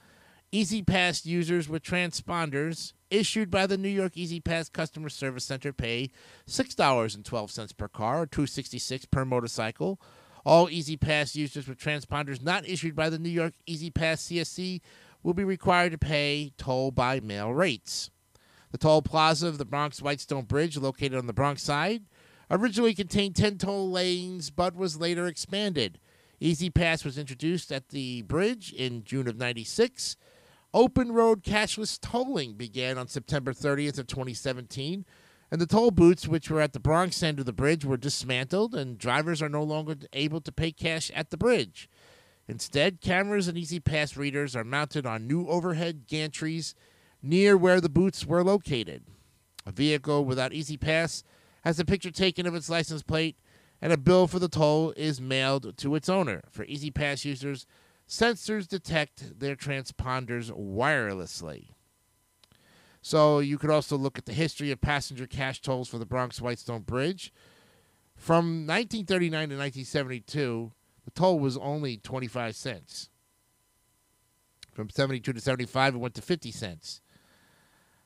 E-ZPass 0.52 1.26
users 1.26 1.70
with 1.70 1.84
transponders 1.84 2.94
issued 3.10 3.50
by 3.50 3.68
the 3.68 3.78
New 3.78 3.90
York 3.90 4.14
E-ZPass 4.16 4.72
Customer 4.72 5.10
Service 5.10 5.46
Center 5.46 5.74
pay 5.74 6.12
$6.12 6.48 7.78
per 7.78 7.88
car 7.88 8.22
or 8.22 8.28
$2.66 8.28 9.10
per 9.10 9.26
motorcycle. 9.26 10.00
All 10.46 10.70
E-ZPass 10.70 11.36
users 11.36 11.68
with 11.68 11.78
transponders 11.78 12.42
not 12.42 12.68
issued 12.68 12.96
by 12.96 13.10
the 13.10 13.20
New 13.20 13.30
York 13.30 13.54
E-ZPass 13.66 14.32
CSC 14.32 14.82
will 15.24 15.34
be 15.34 15.44
required 15.44 15.92
to 15.92 15.98
pay 15.98 16.54
toll 16.58 16.92
by 16.92 17.20
mail 17.20 17.54
rates. 17.54 18.10
The 18.72 18.78
toll 18.78 19.02
plaza 19.02 19.48
of 19.48 19.58
the 19.58 19.66
Bronx 19.66 20.02
Whitestone 20.02 20.46
Bridge, 20.46 20.78
located 20.78 21.16
on 21.16 21.28
the 21.28 21.34
Bronx 21.34 21.64
side, 21.64 22.04
originally 22.50 22.94
contained 22.94 23.36
10 23.36 23.58
toll 23.58 23.90
lanes 23.90 24.50
but 24.50 24.76
was 24.76 25.00
later 25.00 25.28
expanded. 25.28 26.00
E-ZPass 26.40 27.04
was 27.04 27.18
introduced 27.18 27.72
at 27.72 27.90
the 27.90 28.22
bridge 28.24 28.72
in 28.74 29.04
June 29.04 29.28
of 29.28 29.38
96. 29.38 30.16
Open 30.74 31.12
road 31.12 31.44
cashless 31.44 31.98
tolling 32.00 32.54
began 32.54 32.98
on 32.98 33.08
September 33.08 33.54
30th 33.54 33.98
of 33.98 34.08
2017, 34.08 35.06
and 35.50 35.62
the 35.62 35.66
toll 35.66 35.92
booths, 35.92 36.28
which 36.28 36.50
were 36.50 36.60
at 36.60 36.74
the 36.74 36.80
Bronx 36.80 37.24
end 37.24 37.40
of 37.40 37.46
the 37.46 37.54
bridge, 37.54 37.86
were 37.86 37.98
dismantled, 37.98 38.76
and 38.76 38.98
drivers 38.98 39.42
are 39.42 39.50
no 39.50 39.64
longer 39.64 39.96
able 40.12 40.42
to 40.42 40.52
pay 40.52 40.72
cash 40.72 41.10
at 41.16 41.30
the 41.30 41.38
bridge. 41.38 41.90
Instead, 42.50 43.02
cameras 43.02 43.48
and 43.48 43.58
E-ZPass 43.58 44.18
readers 44.18 44.56
are 44.56 44.64
mounted 44.64 45.06
on 45.06 45.28
new 45.28 45.48
overhead 45.48 46.08
gantries 46.08 46.74
near 47.22 47.58
where 47.58 47.80
the 47.80 47.90
booths 47.90 48.26
were 48.26 48.44
located. 48.44 49.04
A 49.66 49.72
vehicle 49.72 50.26
without 50.26 50.54
E-ZPass 50.54 51.24
has 51.64 51.80
a 51.80 51.86
picture 51.86 52.12
taken 52.12 52.46
of 52.46 52.56
its 52.56 52.70
license 52.70 53.04
plate, 53.04 53.38
and 53.82 53.94
a 53.94 53.98
bill 53.98 54.28
for 54.28 54.40
the 54.40 54.48
toll 54.48 54.94
is 54.98 55.22
mailed 55.22 55.78
to 55.78 55.96
its 55.96 56.10
owner. 56.10 56.42
For 56.50 56.66
E-ZPass 56.66 57.24
users, 57.24 57.66
sensors 58.08 58.68
detect 58.68 59.40
their 59.40 59.56
transponders 59.56 60.52
wirelessly. 60.52 61.70
So 63.02 63.40
you 63.40 63.58
could 63.58 63.70
also 63.70 63.98
look 63.98 64.18
at 64.18 64.26
the 64.26 64.34
history 64.34 64.72
of 64.72 64.82
passenger 64.82 65.28
cash 65.28 65.62
tolls 65.62 65.88
for 65.88 65.98
the 65.98 66.06
Bronx 66.06 66.42
Whitestone 66.42 66.82
Bridge. 66.82 67.34
From 68.16 68.66
1939 68.68 69.32
to 69.32 69.56
1972, 69.56 70.72
the 71.06 71.12
toll 71.12 71.40
was 71.40 71.58
only 71.58 71.98
25 71.98 72.56
cents. 72.56 73.10
From 74.74 74.90
72 74.90 75.34
to 75.34 75.40
75, 75.40 75.96
it 75.96 75.98
went 75.98 76.16
to 76.16 76.22
50 76.22 76.52
cents. 76.52 77.02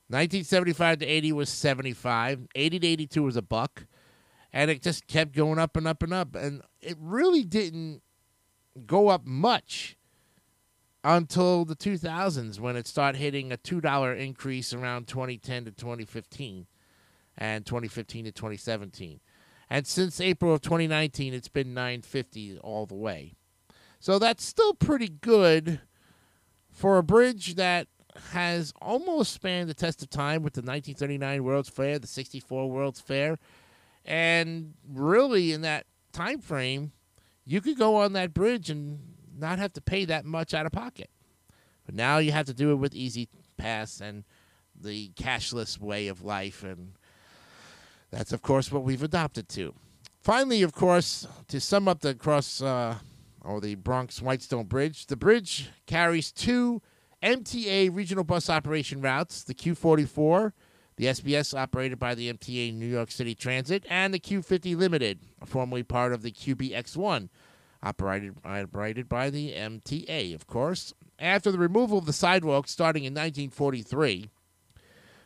1975 0.08 1.00
to 1.00 1.06
80 1.06 1.32
was 1.34 1.50
75. 1.50 2.48
80 2.54 2.80
to 2.80 2.88
82 2.88 3.24
was 3.24 3.36
a 3.38 3.42
buck. 3.42 3.86
And 4.54 4.70
it 4.70 4.82
just 4.82 5.08
kept 5.08 5.34
going 5.34 5.58
up 5.58 5.78
and 5.78 5.88
up 5.88 6.04
and 6.04 6.14
up. 6.14 6.36
And 6.36 6.62
it 6.82 6.98
really 7.00 7.44
didn't 7.44 8.02
go 8.86 9.10
up 9.10 9.26
much 9.26 9.98
until 11.04 11.66
the 11.66 11.76
2000s 11.76 12.60
when 12.60 12.76
it 12.76 12.88
started 12.88 13.18
hitting 13.18 13.52
a 13.52 13.58
$2 13.58 14.18
increase 14.18 14.74
around 14.74 15.08
2010 15.08 15.66
to 15.66 15.72
2015 15.72 16.68
and 17.38 17.66
2015 17.66 18.26
to 18.26 18.32
2017. 18.32 19.20
And 19.70 19.88
since 19.88 20.22
April 20.22 20.54
of 20.54 20.62
2019 20.62 21.34
it's 21.34 21.48
been 21.48 21.74
950 21.74 22.60
all 22.60 22.86
the 22.86 22.96
way. 22.96 23.34
So 24.00 24.20
that's 24.20 24.44
still 24.44 24.74
pretty 24.74 25.10
good 25.10 25.82
for 26.70 26.98
a 26.98 27.04
bridge 27.04 27.56
that 27.56 27.88
has 28.32 28.74
almost 28.82 29.34
spanned 29.34 29.70
the 29.70 29.74
test 29.74 30.02
of 30.02 30.10
time 30.10 30.44
with 30.44 30.54
the 30.54 30.62
1939 30.62 31.44
World's 31.44 31.70
Fair, 31.70 32.00
the 32.00 32.08
64 32.08 32.70
World's 32.70 33.00
Fair, 33.00 33.38
and 34.06 34.74
really 34.92 35.52
in 35.52 35.62
that 35.62 35.86
time 36.12 36.40
frame, 36.40 36.92
you 37.46 37.62
could 37.62 37.78
go 37.78 37.96
on 37.96 38.14
that 38.14 38.34
bridge 38.34 38.70
and 38.70 39.00
not 39.38 39.60
have 39.60 39.74
to 39.74 39.82
pay 39.82 40.06
that 40.06 40.26
much 40.26 40.54
out 40.54 40.66
of 40.66 40.72
pocket. 40.72 41.10
But 41.86 41.96
now 41.96 42.20
you 42.20 42.32
have 42.32 42.46
to 42.46 42.54
do 42.54 42.72
it 42.72 42.76
with 42.76 42.94
Easy 42.94 43.28
Pass 43.58 44.02
and 44.02 44.24
the 44.80 45.10
cashless 45.16 45.80
way 45.80 46.08
of 46.08 46.24
life, 46.24 46.64
and 46.64 46.94
that's 48.10 48.34
of 48.34 48.42
course 48.42 48.72
what 48.72 48.84
we've 48.84 49.04
adopted 49.04 49.50
to. 49.50 49.74
Finally, 50.22 50.62
of 50.62 50.74
course, 50.74 51.28
to 51.48 51.60
sum 51.60 51.88
up 51.88 52.02
the 52.02 52.14
cross 52.14 52.62
uh, 52.62 52.96
or 53.44 53.60
the 53.60 53.76
Bronx 53.76 54.22
Whitestone 54.22 54.66
Bridge, 54.66 55.08
the 55.08 55.16
bridge 55.16 55.70
carries 55.86 56.32
two 56.32 56.82
MTA 57.24 57.94
regional 57.94 58.24
bus 58.24 58.50
operation 58.50 59.02
routes: 59.02 59.44
the 59.44 59.54
Q44 59.54 60.54
the 61.02 61.08
SBS, 61.08 61.58
operated 61.58 61.98
by 61.98 62.14
the 62.14 62.32
MTA 62.32 62.72
New 62.76 62.86
York 62.86 63.10
City 63.10 63.34
Transit, 63.34 63.84
and 63.90 64.14
the 64.14 64.20
Q50 64.20 64.78
Limited, 64.78 65.18
formerly 65.44 65.82
part 65.82 66.14
of 66.14 66.22
the 66.22 66.32
QBX1, 66.32 67.30
operated, 67.82 68.36
operated 68.46 69.10
by 69.10 69.32
the 69.32 69.52
MTA, 69.52 70.36
of 70.36 70.46
course. 70.46 70.94
After 71.18 71.52
the 71.52 71.58
removal 71.58 71.98
of 71.98 72.06
the 72.06 72.14
sidewalk 72.14 72.68
starting 72.68 73.04
in 73.04 73.14
1943, 73.14 74.30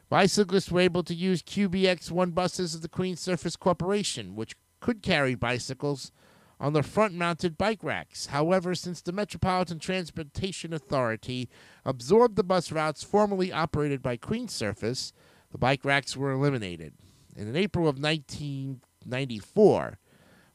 bicyclists 0.07 0.71
were 0.71 0.79
able 0.79 1.03
to 1.03 1.13
use 1.13 1.43
QBX1 1.43 2.33
buses 2.33 2.73
of 2.73 2.81
the 2.81 2.87
Queens 2.87 3.19
Surface 3.19 3.57
Corporation, 3.57 4.33
which 4.37 4.55
could 4.79 5.01
carry 5.01 5.35
bicycles 5.35 6.13
on 6.57 6.71
the 6.71 6.83
front 6.83 7.15
mounted 7.15 7.57
bike 7.57 7.83
racks. 7.83 8.27
However, 8.27 8.75
since 8.75 9.01
the 9.01 9.11
Metropolitan 9.11 9.79
Transportation 9.79 10.71
Authority 10.71 11.49
absorbed 11.83 12.37
the 12.37 12.45
bus 12.45 12.71
routes 12.71 13.03
formerly 13.03 13.51
operated 13.51 14.01
by 14.01 14.15
Queens 14.15 14.53
Surface, 14.53 15.11
the 15.55 15.59
bike 15.59 15.85
racks 15.85 16.17
were 16.17 16.33
eliminated. 16.33 16.91
And 17.37 17.47
in 17.47 17.55
April 17.55 17.87
of 17.87 17.97
1994, 17.97 19.99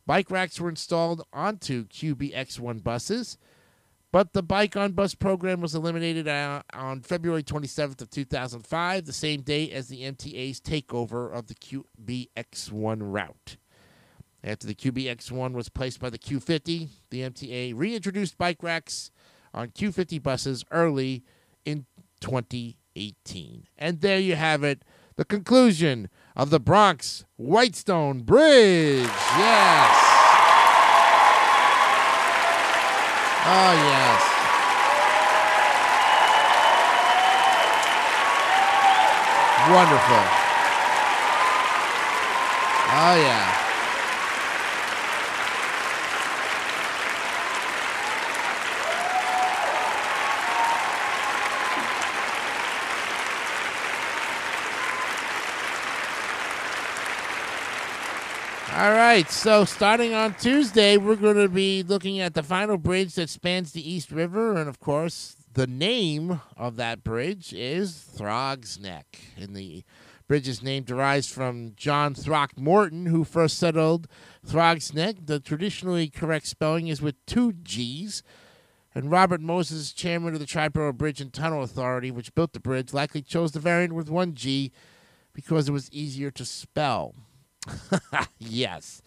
bike 0.05 0.31
racks 0.31 0.61
were 0.61 0.69
installed 0.69 1.23
onto 1.33 1.87
QBX1 1.87 2.83
buses, 2.83 3.39
but 4.13 4.35
the 4.35 4.43
bike 4.43 4.77
on 4.77 4.93
bus 4.93 5.15
program 5.15 5.63
was 5.63 5.75
eliminated 5.75 6.29
uh, 6.29 6.61
on 6.75 7.01
February 7.01 7.43
27th 7.43 8.03
of 8.03 8.11
2005, 8.11 9.07
the 9.07 9.13
same 9.15 9.41
day 9.41 9.71
as 9.71 9.89
the 9.89 10.03
MTA's 10.03 10.61
takeover 10.61 11.33
of 11.33 11.47
the 11.47 11.55
QBX1 11.55 12.99
route. 13.01 13.57
After 14.45 14.67
the 14.67 14.75
QBX1 14.75 15.55
was 15.55 15.71
placed 15.71 15.99
by 15.99 16.11
the 16.11 16.19
Q50, 16.19 16.89
the 17.09 17.23
MTA 17.23 17.73
reintroduced 17.75 18.37
bike 18.37 18.63
racks 18.63 19.11
on 19.55 19.69
Q50 19.69 20.23
buses 20.23 20.63
early 20.71 21.25
in 21.65 21.87
2018. 22.21 23.65
And 23.79 24.03
there 24.03 24.21
you 24.21 24.37
have 24.37 24.63
it, 24.63 24.83
the 25.21 25.25
conclusion 25.27 26.09
of 26.35 26.49
the 26.49 26.59
Bronx 26.59 27.27
Whitestone 27.37 28.21
Bridge. 28.21 29.05
Yes. 29.05 29.93
Oh, 33.45 33.75
yes. 33.85 34.23
Wonderful. 39.69 40.25
Oh, 42.97 43.17
yeah. 43.21 43.70
All 58.73 58.93
right, 58.93 59.29
so 59.29 59.65
starting 59.65 60.15
on 60.15 60.35
Tuesday, 60.35 60.97
we're 60.97 61.17
going 61.17 61.37
to 61.37 61.49
be 61.49 61.83
looking 61.83 62.21
at 62.21 62.35
the 62.35 62.43
final 62.43 62.79
bridge 62.79 63.17
that 63.17 63.29
spans 63.29 63.73
the 63.73 63.91
East 63.91 64.13
River, 64.13 64.55
and 64.55 64.69
of 64.69 64.79
course, 64.79 65.37
the 65.53 65.67
name 65.67 66.41
of 66.57 66.77
that 66.77 67.03
bridge 67.03 67.53
is 67.53 67.99
Throgs 68.17 68.79
Neck. 68.79 69.19
And 69.37 69.57
the 69.57 69.83
bridge's 70.29 70.63
name 70.63 70.85
derives 70.85 71.27
from 71.27 71.73
John 71.77 72.15
Throckmorton, 72.15 73.07
who 73.07 73.25
first 73.25 73.59
settled 73.59 74.07
Throgs 74.47 74.95
Neck. 74.95 75.17
The 75.25 75.41
traditionally 75.41 76.09
correct 76.09 76.47
spelling 76.47 76.87
is 76.87 77.03
with 77.03 77.17
two 77.27 77.53
G's. 77.53 78.23
And 78.95 79.11
Robert 79.11 79.41
Moses, 79.41 79.93
chairman 79.93 80.35
of 80.35 80.41
the 80.41 80.47
Triborough 80.47 80.97
Bridge 80.97 81.21
and 81.21 81.33
Tunnel 81.33 81.65
Authority, 81.65 82.13
which 82.13 82.35
built 82.37 82.53
the 82.53 82.61
bridge, 82.61 82.95
likely 82.95 83.21
chose 83.21 83.51
the 83.51 83.61
variant 83.61 83.95
with 83.95 84.09
one 84.09 84.35
G 84.35 84.71
because 85.33 85.69
it 85.69 85.73
was 85.73 85.91
easier 85.91 86.31
to 86.31 86.45
spell. 86.45 87.15
yes. 88.39 89.03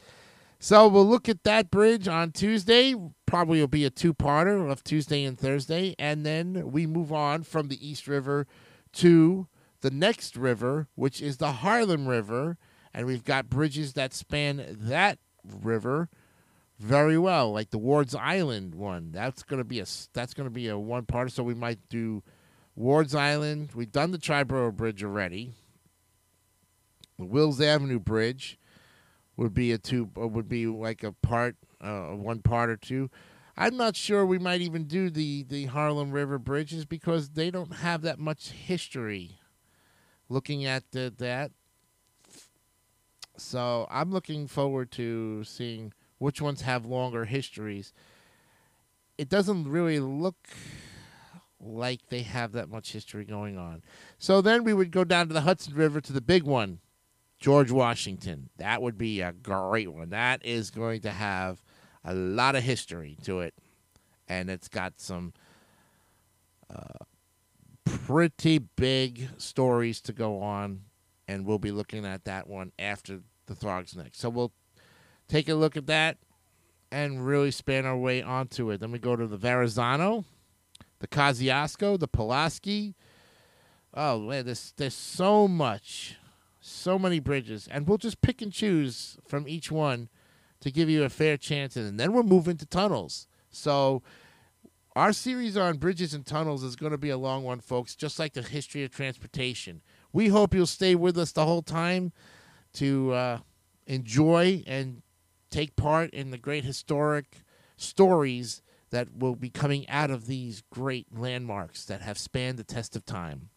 So 0.60 0.88
we'll 0.88 1.05
look 1.05 1.27
at 1.27 1.43
that 1.43 1.69
bridge 1.69 2.07
on 2.07 2.31
Tuesday. 2.31 2.95
Probably 3.25 3.60
will 3.60 3.67
be 3.67 3.86
a 3.86 3.89
two-parter 3.89 4.72
of 4.72 4.83
Tuesday 4.83 5.25
and 5.25 5.38
Thursday, 5.38 5.95
and 6.00 6.25
then 6.25 6.72
we 6.72 6.88
move 6.88 7.12
on 7.12 7.43
from 7.43 7.67
the 7.67 7.86
East 7.86 8.07
River 8.07 8.48
to 8.93 9.48
the 9.81 9.91
next 9.91 10.38
river, 10.38 10.88
which 10.95 11.22
is 11.22 11.38
the 11.38 11.51
Harlem 11.51 12.07
River, 12.07 12.57
and 12.93 13.05
we've 13.05 13.25
got 13.25 13.50
bridges 13.50 13.93
that 13.93 14.13
span 14.13 14.77
that 14.79 15.19
river 15.43 16.10
very 16.79 17.17
well, 17.17 17.51
like 17.51 17.69
the 17.69 17.77
Wards 17.77 18.15
Island 18.15 18.75
one. 18.75 19.12
That's 19.12 19.43
gonna 19.43 19.63
be 19.63 19.79
a 19.79 19.86
that's 20.13 20.33
gonna 20.33 20.50
be 20.50 20.67
a 20.69 20.77
one 20.77 21.05
part. 21.05 21.31
So 21.31 21.43
we 21.43 21.53
might 21.55 21.79
do 21.89 22.24
Wards 22.75 23.13
Island. 23.13 23.72
We've 23.75 23.91
done 23.91 24.12
the 24.12 24.17
Triborough 24.17 24.75
Bridge 24.75 25.03
already. 25.03 25.53
The 27.17 27.25
Willis 27.25 27.62
Avenue 27.62 28.00
Bridge 28.00 28.58
would 29.38 29.53
be 29.53 29.72
a 29.72 29.77
two 29.77 30.10
uh, 30.20 30.27
would 30.27 30.48
be 30.48 30.67
like 30.67 31.03
a 31.03 31.12
part 31.12 31.55
uh, 31.82 32.10
one 32.10 32.39
part 32.39 32.70
or 32.70 32.77
two. 32.77 33.10
I'm 33.55 33.77
not 33.77 33.96
sure 33.96 34.25
we 34.25 34.39
might 34.39 34.62
even 34.62 34.86
do 34.86 35.10
the 35.10 35.43
the 35.43 35.65
Harlem 35.65 36.12
River 36.12 36.39
bridges 36.39 36.86
because 36.86 37.29
they 37.29 37.51
don't 37.51 37.75
have 37.75 38.01
that 38.01 38.20
much 38.20 38.50
history. 38.50 39.39
Looking 40.29 40.65
at 40.65 40.89
the, 40.91 41.13
that, 41.17 41.51
so 43.38 43.86
I'm 43.91 44.12
looking 44.12 44.48
forward 44.48 44.89
to 44.91 45.43
seeing 45.43 45.93
which 46.17 46.41
ones 46.41 46.62
have 46.62 46.86
longer 46.86 47.25
histories. 47.25 47.93
It 49.17 49.29
doesn't 49.29 49.67
really 49.67 50.00
look 50.00 50.38
like 51.60 52.08
they 52.10 52.22
have 52.22 52.53
that 52.53 52.70
much 52.70 52.93
history 52.93 53.25
going 53.25 53.58
on. 53.58 53.84
So 54.17 54.41
then 54.41 54.63
we 54.63 54.74
would 54.74 54.91
go 54.91 55.03
down 55.03 55.27
to 55.27 55.34
the 55.34 55.41
Hudson 55.41 55.75
River 55.75 56.01
to 56.01 56.13
the 56.13 56.22
big 56.22 56.43
one, 56.43 56.79
George 57.44 57.72
Washington. 57.72 58.50
That 58.56 58.82
would 58.82 58.98
be 58.98 59.20
a 59.20 59.34
great 59.34 59.92
one. 59.92 60.12
That 60.12 60.46
is 60.46 60.72
going 60.72 61.02
to 61.02 61.12
have 61.12 61.62
a 62.06 62.14
lot 62.14 62.56
of 62.56 62.64
history 62.64 63.18
to 63.24 63.42
it, 63.42 63.54
and 64.30 64.50
it's 64.50 64.70
got 64.70 64.94
some 65.02 65.34
uh, 66.74 67.04
pretty 67.84 68.60
big 68.60 69.28
stories 69.36 70.00
to 70.04 70.14
go 70.14 70.42
on, 70.42 70.84
and 71.28 71.46
we'll 71.46 71.60
be 71.60 71.72
looking 71.72 72.06
at 72.06 72.24
that 72.24 72.48
one 72.48 72.72
after 72.80 73.20
the 73.48 73.56
Throgs 73.56 73.94
Neck. 73.94 74.12
So 74.14 74.30
we'll 74.30 74.54
take 75.28 75.50
a 75.50 75.56
look 75.56 75.76
at 75.76 75.88
that 75.88 76.20
and 76.94 77.26
really 77.28 77.52
span 77.52 77.86
our 77.86 77.98
way 77.98 78.22
onto 78.22 78.72
it. 78.72 78.80
Then 78.80 78.94
we 78.94 79.00
go 79.00 79.18
to 79.18 79.28
the 79.28 79.36
Verrazano, 79.36 80.24
the 81.00 81.10
Kosciuszko, 81.10 82.00
the 82.00 82.08
Pulaski. 82.08 82.96
Oh 83.94 84.20
man, 84.20 84.46
there's 84.46 84.74
there's 84.78 84.96
so 84.96 85.46
much, 85.46 86.16
so 86.65 86.98
many 86.98 87.20
bridges, 87.20 87.67
and 87.70 87.88
we'll 87.88 87.98
just 87.98 88.22
pick 88.22 88.41
and 88.41 88.51
choose 88.51 89.17
from 89.27 89.48
each 89.48 89.70
one 89.70 90.08
to 90.62 90.72
give 90.72 90.89
you 90.89 91.03
a 91.03 91.10
fair 91.10 91.36
chance, 91.36 91.75
and 91.75 92.00
then 92.00 92.13
we're 92.13 92.24
moving 92.24 92.55
to 92.55 92.65
tunnels. 92.65 93.27
So 93.50 94.01
our 94.96 95.12
series 95.12 95.58
on 95.58 95.77
bridges 95.77 96.13
and 96.13 96.25
tunnels 96.25 96.63
is 96.63 96.77
going 96.77 96.93
to 96.93 96.98
be 96.98 97.10
a 97.10 97.17
long 97.17 97.43
one, 97.43 97.60
folks, 97.60 97.96
just 97.96 98.17
like 98.17 98.32
the 98.34 98.41
history 98.41 98.84
of 98.86 98.91
transportation. 98.91 99.82
We 100.13 100.29
hope 100.29 100.53
you'll 100.53 100.65
stay 100.65 100.96
with 100.96 101.17
us 101.17 101.34
the 101.34 101.46
whole 101.46 101.63
time 101.63 102.13
to 102.75 103.12
uh, 103.12 103.38
enjoy 103.85 104.64
and 104.66 105.01
take 105.50 105.75
part 105.75 106.11
in 106.11 106.31
the 106.31 106.38
great 106.38 106.64
historic 106.64 107.44
stories 107.75 108.61
that 108.92 109.09
will 109.18 109.35
be 109.35 109.50
coming 109.50 109.90
out 109.90 110.11
of 110.11 110.27
these 110.27 110.64
great 110.72 111.07
landmarks 111.14 111.83
that 111.85 112.01
have 112.01 112.18
spanned 112.18 112.57
the 112.57 112.64
test 112.64 112.96
of 112.96 113.05
time. 113.05 113.50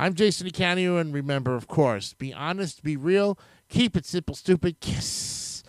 I'm 0.00 0.14
Jason 0.14 0.46
DeCanio, 0.46 1.00
and 1.00 1.12
remember, 1.12 1.56
of 1.56 1.66
course, 1.66 2.14
be 2.14 2.32
honest, 2.32 2.84
be 2.84 2.96
real, 2.96 3.36
keep 3.68 3.96
it 3.96 4.06
simple, 4.06 4.36
stupid, 4.36 4.78
kiss. 4.78 5.64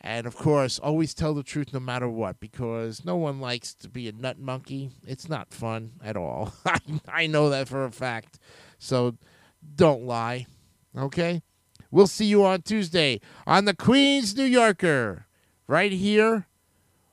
And 0.00 0.26
of 0.26 0.34
course, 0.34 0.78
always 0.78 1.12
tell 1.12 1.34
the 1.34 1.42
truth 1.42 1.74
no 1.74 1.80
matter 1.80 2.08
what, 2.08 2.40
because 2.40 3.04
no 3.04 3.16
one 3.16 3.38
likes 3.38 3.74
to 3.74 3.90
be 3.90 4.08
a 4.08 4.12
nut 4.12 4.38
monkey. 4.38 4.92
It's 5.06 5.28
not 5.28 5.52
fun 5.52 5.92
at 6.02 6.16
all. 6.16 6.54
I 7.08 7.26
know 7.26 7.50
that 7.50 7.68
for 7.68 7.84
a 7.84 7.90
fact. 7.92 8.38
So 8.78 9.18
don't 9.74 10.06
lie, 10.06 10.46
okay? 10.96 11.42
We'll 11.90 12.06
see 12.06 12.24
you 12.24 12.46
on 12.46 12.62
Tuesday 12.62 13.20
on 13.46 13.66
the 13.66 13.74
Queens 13.74 14.34
New 14.34 14.44
Yorker, 14.44 15.26
right 15.66 15.92
here 15.92 16.46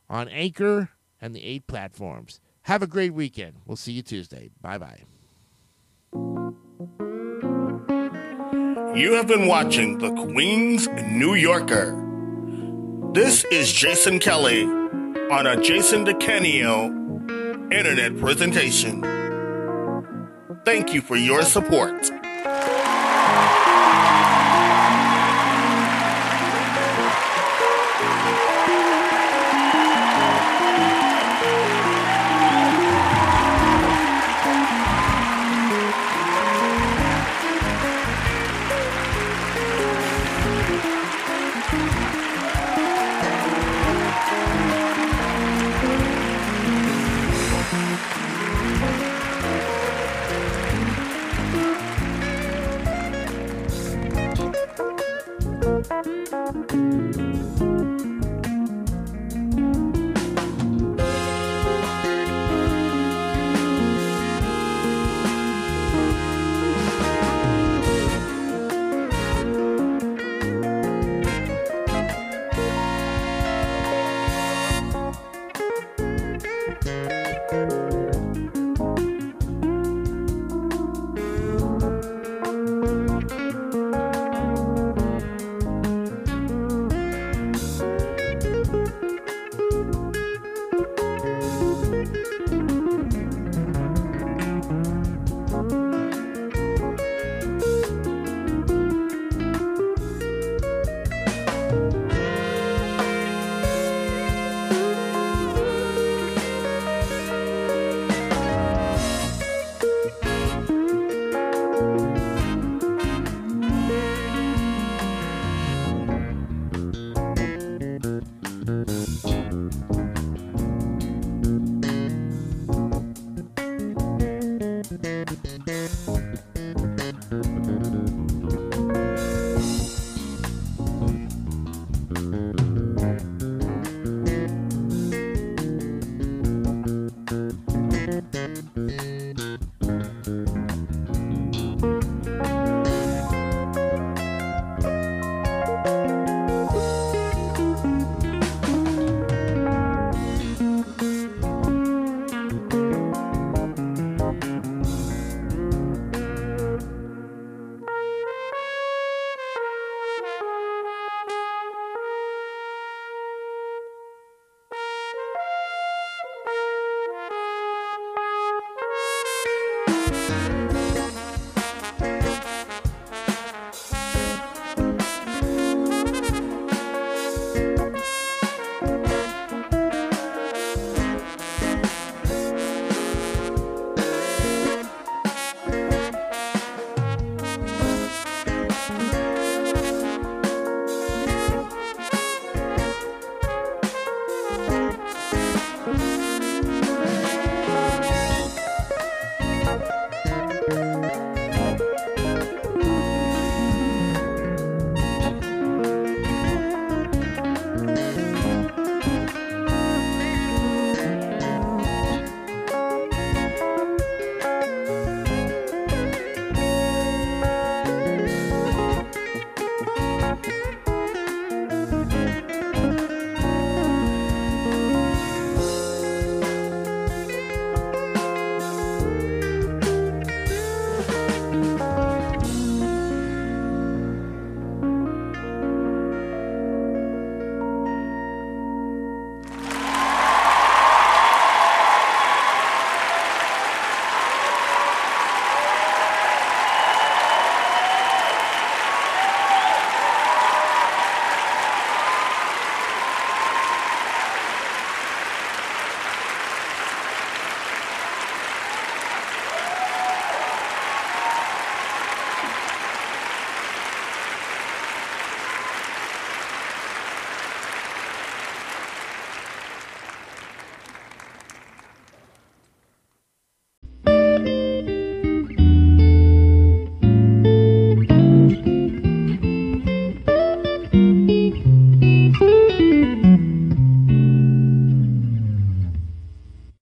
on 0.10 0.30
Anchor 0.30 0.92
and 1.20 1.36
the 1.36 1.44
eight 1.44 1.68
platforms. 1.68 2.40
Have 2.64 2.82
a 2.82 2.88
great 2.88 3.14
weekend. 3.14 3.56
We'll 3.66 3.76
see 3.76 3.92
you 3.92 4.02
Tuesday. 4.02 4.50
Bye 4.62 4.78
bye. 4.78 5.02
You 8.96 9.14
have 9.14 9.28
been 9.28 9.48
watching 9.48 9.98
the 9.98 10.12
Queens 10.12 10.88
New 10.88 11.34
Yorker. 11.36 12.00
This 13.14 13.44
is 13.46 13.72
Jason 13.72 14.20
Kelly 14.20 14.64
on 14.64 15.48
a 15.48 15.62
Jason 15.62 16.06
DeCanio 16.06 17.72
internet 17.72 18.18
presentation. 18.18 19.02
Thank 20.66 20.94
you 20.94 21.02
for 21.02 21.16
your 21.16 21.44
support. 21.44 22.12